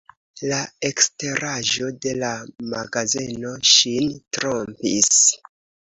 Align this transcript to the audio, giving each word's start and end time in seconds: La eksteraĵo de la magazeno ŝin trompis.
La 0.51 0.61
eksteraĵo 0.87 1.91
de 2.07 2.15
la 2.23 2.33
magazeno 2.73 3.55
ŝin 3.77 4.13
trompis. 4.39 5.19